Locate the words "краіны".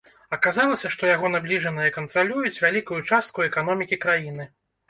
4.09-4.51